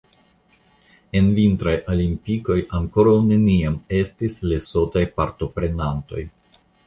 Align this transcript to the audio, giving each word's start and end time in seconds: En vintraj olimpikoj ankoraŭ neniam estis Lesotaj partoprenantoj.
En 1.19 1.27
vintraj 1.39 1.73
olimpikoj 1.95 2.57
ankoraŭ 2.79 3.13
neniam 3.27 3.77
estis 3.99 4.39
Lesotaj 4.53 5.05
partoprenantoj. 5.21 6.25